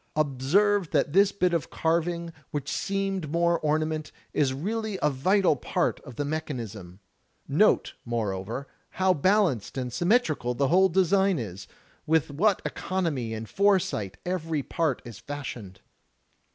Observe 0.15 0.89
that 0.89 1.13
this 1.13 1.31
bit 1.31 1.53
of 1.53 1.69
carving, 1.69 2.33
which 2.49 2.67
seemed 2.71 3.31
mere 3.31 3.57
orna 3.57 3.85
ment, 3.85 4.11
is 4.33 4.51
really 4.51 4.97
a 4.99 5.11
vital 5.11 5.55
part 5.55 5.99
of 5.99 6.15
the 6.15 6.25
mechanism. 6.25 6.99
Note, 7.47 7.93
more 8.03 8.33
over, 8.33 8.65
how 8.97 9.13
balanced 9.13 9.77
and 9.77 9.93
symmetrical 9.93 10.55
the 10.55 10.69
whole 10.69 10.89
design 10.89 11.37
is, 11.37 11.67
with 12.07 12.31
what 12.31 12.63
economy 12.65 13.31
and 13.35 13.47
foresight 13.47 14.17
every 14.25 14.63
part 14.63 15.03
is 15.05 15.19
fashioned. 15.19 15.81